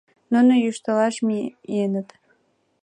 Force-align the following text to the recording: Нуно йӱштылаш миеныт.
Нуно 0.31 0.53
йӱштылаш 0.63 1.15
миеныт. 1.27 2.07